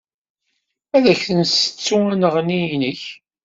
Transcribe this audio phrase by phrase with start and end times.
[0.95, 3.01] Ad ak-nessettu anneɣni-nnek.